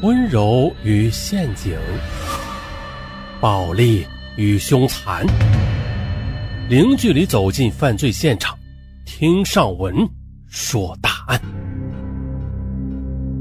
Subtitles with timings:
[0.00, 1.76] 温柔与陷阱，
[3.40, 5.26] 暴力与凶残，
[6.68, 8.56] 零距离走进犯罪现场，
[9.04, 10.08] 听上文
[10.46, 11.40] 说大案。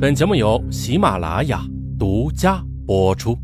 [0.01, 1.63] 本节目由喜马拉雅
[1.99, 3.37] 独家播出。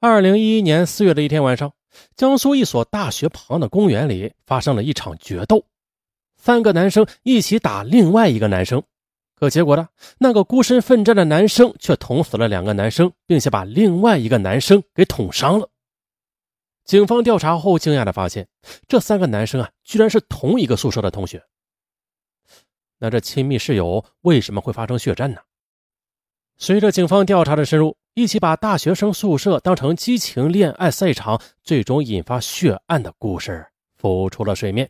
[0.00, 1.70] 二零一一年四月的一天晚上，
[2.16, 5.66] 江苏一所大学旁的公园里发生了一场决斗，
[6.34, 8.82] 三个男生一起打另外一个男生。
[9.42, 9.88] 可结果呢？
[10.18, 15.68] 那个孤身奋战的男生却捅死了两个男生，并且把另外一个男生给捅伤了。
[16.84, 18.46] 警方调查后，惊讶的发现，
[18.86, 21.42] 这三个男生啊，居然是同一个宿舍的同学。
[22.98, 25.40] 那这亲密室友为什么会发生血战呢？
[26.56, 34.88] 随着警方调查的深入，一起把大学生宿舍当成激情恋爱赛场，最终引发血案的故事浮出了水面。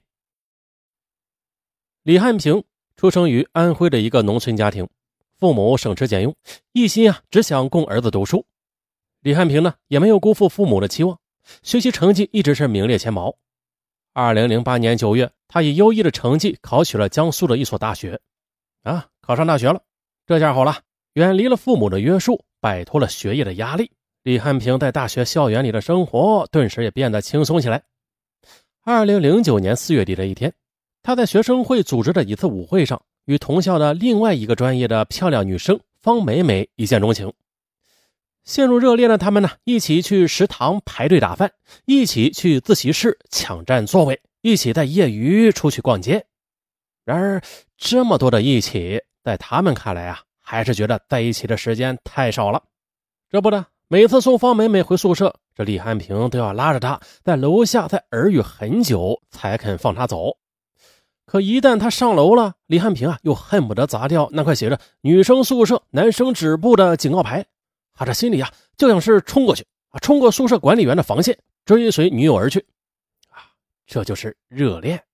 [2.03, 2.62] 李汉平。
[2.96, 4.88] 出生于安徽的一个农村家庭，
[5.38, 6.34] 父母省吃俭用，
[6.73, 8.44] 一心啊只想供儿子读书。
[9.20, 11.19] 李汉平呢也没有辜负父母的期望，
[11.62, 13.36] 学习成绩一直是名列前茅。
[14.12, 18.20] 二零零八年九月，他以优异的成绩考取了江苏的一所大学，
[18.83, 19.80] 啊，考上大学了，
[20.27, 20.80] 这下好了，
[21.14, 23.91] 远离了父母的约束，摆脱了学业的压力。
[24.22, 27.83] 李汉平在大学校园里的生活顿时也变得轻松起来。
[28.84, 30.52] 二零零九年四月底的一天。
[31.03, 37.33] 他在学生会组织的一次舞会上，与同校的另外一个专业的漂亮女生方美美一见钟情，
[38.45, 41.53] 陷入热恋的他们呢，一起去食堂排队打饭，
[41.86, 46.25] 一起去自习室抢占座位，一起在业余出去逛街。
[47.05, 47.42] 然而，
[47.77, 52.62] 这么多的一起，在他们看来啊，还是觉得在一起的时间太少了。
[53.28, 60.36] 这不呢，每次送方美美回宿舍，这李汉平都要拉着她在楼下再耳语很久，才肯放她走。
[61.25, 67.47] 可一旦他上楼了，李汉平啊，又恨不得砸掉那块写着“女生宿舍，男生止步”的警告牌，
[67.95, 72.67] 他，这心里啊，就像是冲过去啊，冲过宿舍管理员的防线，追随女友而去，
[73.30, 73.55] 啊，
[73.86, 75.05] 这就是热恋。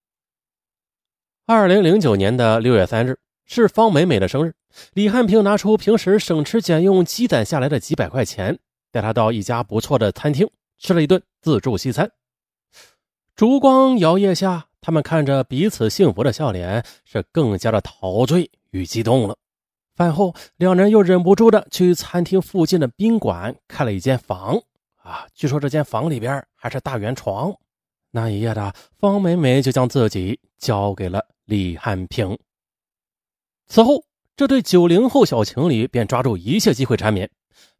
[1.47, 4.55] 二零零九年的六月三日是方美美的生日，
[4.94, 8.59] 李汉平拿出平时省吃俭用积攒下来的几百块钱，
[8.91, 12.11] 带她到一家不错的餐厅吃了一顿自助西餐，
[13.37, 14.68] 烛光摇曳下。
[14.81, 19.37] 他们看着彼此幸福的笑脸，是更加的陶醉与激动了。
[19.97, 24.56] 饭后，两人又忍不住的去餐厅附近的宾馆开了一间房。
[25.03, 27.53] 啊，据说这间房里边还是大圆床。
[28.11, 32.38] 那一夜的方美美就将自己交给了李汉平。
[33.67, 34.03] 此后，
[34.37, 37.28] 这对九零后小情侣便抓住一切机会缠绵。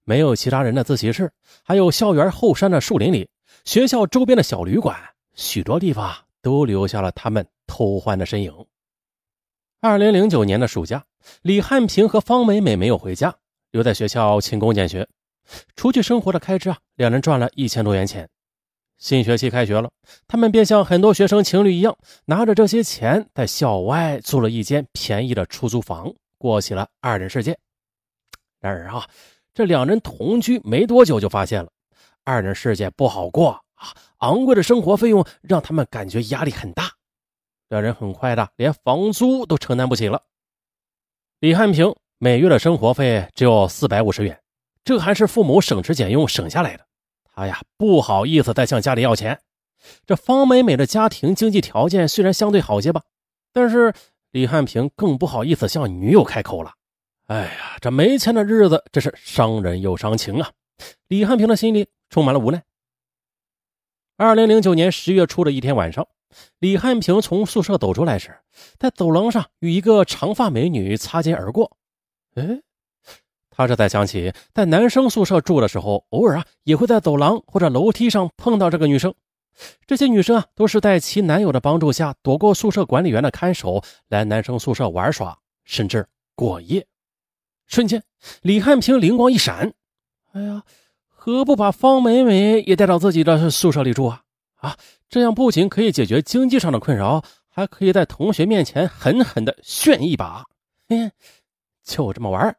[0.05, 1.31] 没有其他人的自习室，
[1.63, 3.29] 还有校园后山的树林里，
[3.65, 4.99] 学校周边的小旅馆，
[5.35, 6.28] 许多地方。
[6.49, 8.51] 都留下了他们偷欢的身影。
[9.83, 11.05] 二零零九年的暑假，
[11.43, 13.37] 李汉平和方美美没有回家，
[13.71, 15.07] 留在学校勤工俭学。
[15.77, 18.27] 除去生活的开支啊，两人赚了一千多元钱。
[18.97, 19.91] 新学期开学了，
[20.27, 21.95] 他们便像很多学生情侣一样，
[22.25, 27.59] 拿着这些钱在校外租了一间便宜的出租房，过起了二人世界。
[28.59, 29.07] 然而啊，
[29.53, 31.71] 这两人同居没多久，就发现了
[32.25, 33.63] 二人世界不好过。
[33.75, 36.91] 啊，昂贵的生活费用让他们感觉压力很大，
[37.69, 40.23] 两人很快的连房租都承担不起了。
[41.41, 44.41] 李汉平每月的生活费只有四百五十元，
[44.83, 46.85] 这还是父母省吃俭用省下来的。
[47.25, 49.41] 他呀不好意思再向家里要钱。
[50.05, 53.03] 这方美美的家庭经济条件虽然相对好些吧，
[53.53, 53.95] 但是
[54.33, 56.75] 李汉平更不好意思向女友开口了。
[57.27, 60.51] 哎呀，这没钱的日子真是伤人又伤情啊！
[61.07, 62.61] 李汉平的心里充满了无奈。
[64.21, 66.09] 二零零九年十月初的一天晚上，
[66.59, 68.37] 李汉平从宿舍走出来时，
[68.77, 71.77] 在走廊上与一个长发美女擦肩而过。
[72.35, 72.61] 哎，
[73.49, 79.15] 他这才想起，在男生宿舍住的时候，偶尔啊也会在走廊或者楼梯上碰到这个女生。
[79.87, 86.85] 这些女生啊，都是在其男友的帮助下躲过宿舍管理员的看守，来男生宿舍玩耍，甚至过夜。
[87.69, 88.03] 瞬间，
[88.43, 89.73] 李汉平灵光一闪，
[90.33, 90.65] 哎呀！
[91.31, 94.23] 何不把方美美也带到自己的宿舍里住啊？
[94.57, 94.77] 啊，
[95.11, 100.43] 这样不仅可以解决经济上的困扰，还可以在同学面前狠狠的炫一把。
[100.89, 101.13] 嘿，
[101.85, 102.57] 就这么玩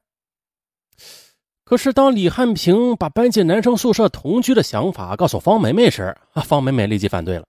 [1.63, 6.15] 可是当李汉平把搬进男生宿舍同居的想法告诉方美美时，
[6.45, 7.47] 方美美立即反对了。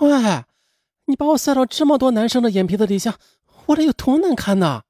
[0.00, 0.10] 喂，
[1.06, 3.16] 你把我塞到这么多男生的眼皮子底下，
[3.64, 4.82] 我得有多难看呢？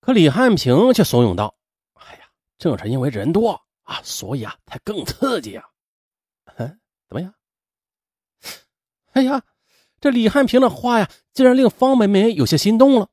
[0.00, 1.56] 可李汉平却怂恿道
[1.98, 2.20] ：“哎呀，
[2.58, 5.64] 正是因为人多。”啊，所以啊，才更刺激啊！
[6.56, 7.34] 嗯，怎么样？
[9.12, 9.42] 哎呀，
[10.00, 13.08] 这李汉平的话呀，竟然令方美美有些心动了。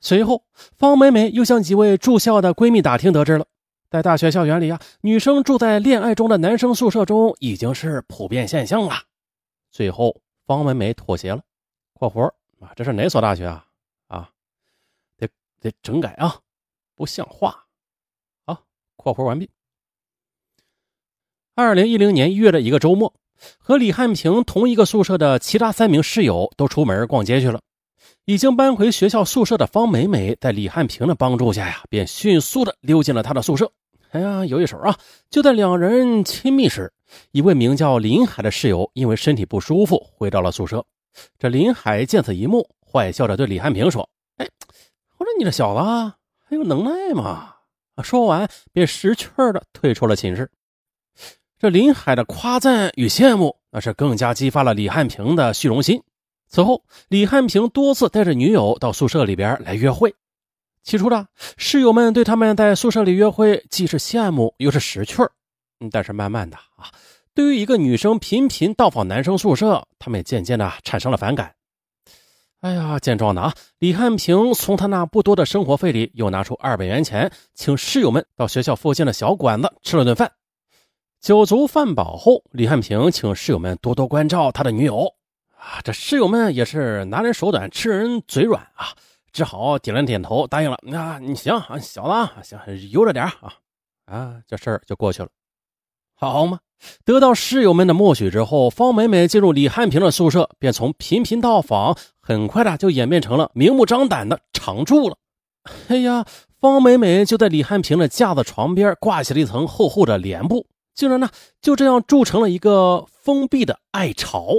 [0.00, 0.44] 随后，
[0.76, 3.46] 方美美又向几位住校的闺蜜打听，得知了，
[3.90, 9.04] 在大学校园里啊，女生住在恋爱中的男生宿舍中已经是普遍现象了。
[9.70, 11.42] 最后，方美美妥协了。
[11.94, 12.26] （括弧
[12.58, 13.66] 啊，这是哪所大学啊？
[14.08, 14.30] 啊，
[15.16, 15.28] 得
[15.60, 16.40] 得整改啊，
[16.94, 17.64] 不像话。）
[18.44, 18.64] 好，
[18.96, 19.48] 括弧完毕。
[21.54, 23.12] 二零一零年一月的一个周末，
[23.58, 27.60] 和李汉平同一个宿舍的其他三名室友都出门逛街去了。
[28.24, 33.70] 已经搬回学校宿舍的方美美，在李汉平的帮助下呀，便迅速的溜进了他的宿舍。
[34.12, 34.96] 哎呀，有一手啊！
[35.28, 36.90] 就在两人亲密时，
[37.32, 40.82] 一位名叫林海的室友因为身体不舒服回到了宿舍。
[41.38, 44.08] 这林海见此一幕，坏笑着对李汉平说
[44.38, 44.48] ：“哎，
[45.18, 46.14] 我说你这小子
[46.48, 47.56] 还有能耐吗？”
[48.02, 50.50] 说完便识趣的退出了寝室。
[51.62, 56.02] 这林海的夸赞与羡慕，那是更加激发了李汉平的虚荣心。
[56.48, 60.12] 此后，李汉平多次带着女友到宿舍里边来约会。
[60.82, 65.30] 起初呢室友们对他们在宿舍里约会既是羡慕又是识趣儿，
[65.92, 66.90] 但是慢慢的啊，
[67.32, 71.54] 对于一个女生频频到访男生宿舍，他们渐渐的产生了反感。
[72.62, 80.32] 哎呀，见状的啊，李汉平从他那不多的生活费里又拿出二百元钱，请室友们到学校附近的小馆子吃了顿饭。
[81.22, 85.06] 酒足饭饱后，李汉平请室友们多多关照他的女友。
[85.56, 88.88] 啊，这室友们也是拿人手短，吃人嘴软啊，
[89.32, 90.76] 只好点了点头，答应了。
[90.82, 92.58] 那你行啊，小子，行，
[92.90, 93.54] 悠着点啊。
[94.06, 95.28] 啊，这事儿就过去了，
[96.16, 96.58] 好嘛。
[97.04, 105.16] 得到室友们的默许之后，方美美进入李汉平的宿舍，便从频频到访，很快的就演变成了明目张胆的常住了。
[105.86, 106.26] 哎呀，
[106.58, 111.30] 方美美就在李汉平的架子床边挂起了一层厚厚的帘布，竟然呢
[111.60, 114.52] 就这样筑成了一个封闭的爱巢。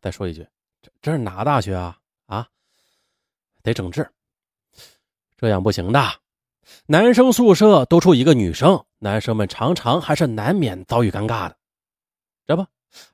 [0.00, 0.46] 再说一句，
[0.80, 1.98] 这这是哪大学啊？
[2.26, 2.46] 啊，
[3.62, 4.08] 得整治，
[5.36, 6.00] 这样不行的。
[6.86, 11.56] 男生宿舍多出一个女生，男生们常常还是难免遭遇尴尬的。
[12.46, 12.64] 这不，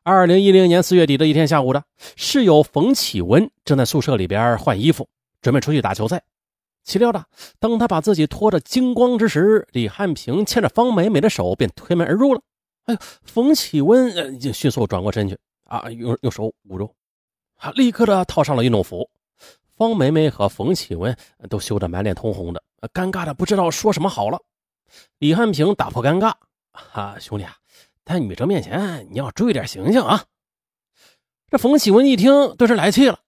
[0.02, 1.82] 二零一零年四月底的一天下午的，
[2.16, 5.08] 室友冯启文正在宿舍里边换衣服，
[5.40, 6.22] 准备出去打球赛。
[6.86, 7.22] 岂料的，
[7.58, 12.40] 当他把自己脱得精光之时，李汉平牵着方美美的手便推门而入了。
[12.84, 15.36] 哎呦，冯启文就迅速转过身去。
[15.68, 15.82] 啊！
[15.90, 16.94] 用用手捂住，
[17.56, 17.72] 啊！
[17.72, 19.10] 立刻的套上了运动服。
[19.74, 21.16] 方梅梅和冯启文
[21.50, 22.62] 都羞得满脸通红的，
[22.92, 24.40] 尴尬的不知道说什么好了。
[25.18, 26.32] 李汉平打破尴尬，
[26.70, 27.56] 啊，兄弟啊，
[28.04, 30.24] 在女生面前你要注意点形象啊！
[31.50, 33.18] 这冯启文一听，顿时来气了，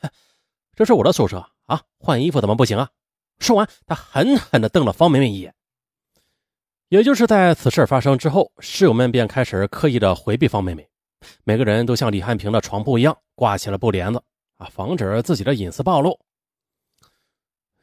[0.74, 2.90] 这是我的宿舍啊，换衣服怎么不行啊？
[3.38, 5.54] 说完，他狠狠的瞪了方梅梅一眼。
[6.88, 10.88] 也就是在此事发生之后，室友们便开始刻意的回避方梅梅。
[11.42, 14.22] 每个人都像李汉平的床铺一样挂起了布帘子
[14.58, 16.20] 啊，防止自己的隐私暴露。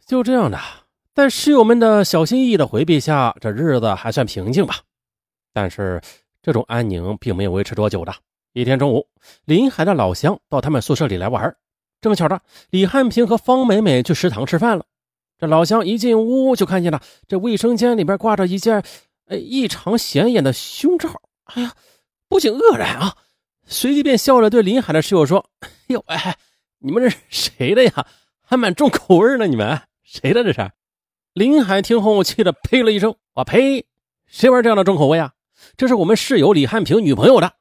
[0.06, 0.60] 就这样的，
[1.14, 4.76] 在室友们的小心翼翼的回避下，这日子还算平静吧。
[5.52, 6.00] 但是
[6.42, 8.14] 这种安宁并没有维持多久的。
[8.54, 9.08] 一天中午，
[9.46, 11.56] 林海的老乡到他们宿舍里来玩，
[12.02, 14.86] 正巧的，李汉平和方美美去食堂吃饭了。
[15.38, 18.84] 这老乡一进屋就看见了这卫生间里边挂着一件
[19.26, 21.10] 呃异常显眼的胸罩，
[21.46, 21.74] 哎呀，
[22.28, 23.16] 不禁愕然啊！
[23.66, 25.46] 随即便笑着对林海的室友说
[25.88, 26.38] ：“哟，哎，
[26.80, 28.08] 你们这是谁的呀？
[28.42, 29.48] 还蛮重口味呢！
[29.48, 30.72] 你们谁的这是？”
[31.34, 33.86] 林海听后气得呸了一声：“我呸！
[34.26, 35.34] 谁玩这样的重口味啊？
[35.78, 37.54] 这是我们室友李汉平女朋友的。”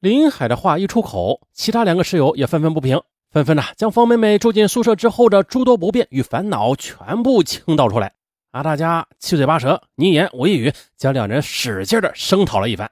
[0.00, 3.00] 林海的话一出口，其他两个室友也愤愤不平，
[3.36, 8.14] 纷纷的将方美美住进宿舍之后的诸多不便与烦恼全部倾倒出来，
[8.50, 12.90] 啊，大家七嘴八舌，你一言我一语，将两人使劲的声讨了一番。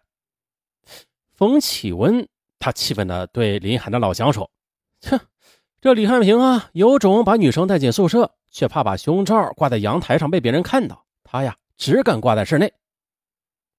[1.33, 4.51] 冯启文，他气愤的对林海的老乡说
[5.09, 5.19] ：“哼，
[5.81, 11.07] 这李汉平啊，有种把女生带进宿舍，却怕把胸罩挂在阳台上被别人看到。
[11.25, 12.71] 他呀，只敢挂在室内。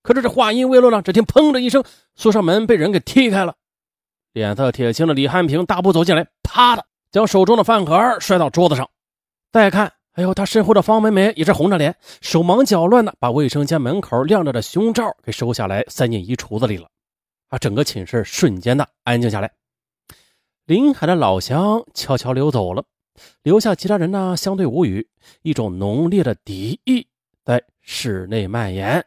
[0.01, 1.83] 可是这话音未落呢，只听砰的一声，
[2.15, 3.55] 宿舍门被人给踢开了。
[4.35, 8.89] 脸色铁青的李汉平大步走进来，啪的将手中的饭盒摔到桌子上。
[9.49, 16.89] 再看，哎呦，他身后的方美美也是红着脸，手忙脚乱的把卫生间门口晾着的胸罩给收下来，塞进衣橱子里了。
[17.47, 17.57] 啊！
[17.57, 19.49] 整个寝室瞬间的安静下来。
[20.65, 22.83] 林海的老乡悄悄溜走了，
[23.41, 25.07] 留下其他人呢，相对无语，
[25.43, 27.07] 一种浓烈的敌意
[27.45, 29.05] 在室内蔓延。